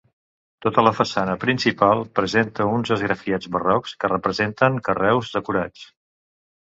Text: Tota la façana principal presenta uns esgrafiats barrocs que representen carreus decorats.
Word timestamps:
Tota 0.65 0.83
la 0.85 0.93
façana 0.99 1.35
principal 1.43 2.01
presenta 2.19 2.67
uns 2.77 2.93
esgrafiats 2.97 3.51
barrocs 3.59 3.95
que 4.01 4.11
representen 4.15 4.81
carreus 4.89 5.31
decorats. 5.39 5.85